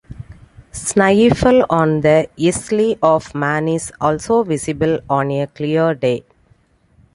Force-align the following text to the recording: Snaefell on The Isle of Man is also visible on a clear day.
Snaefell 0.73 1.63
on 1.69 2.01
The 2.01 2.27
Isle 2.35 2.95
of 3.03 3.35
Man 3.35 3.67
is 3.67 3.93
also 4.01 4.41
visible 4.41 4.97
on 5.07 5.29
a 5.29 5.45
clear 5.45 5.93
day. 5.93 6.23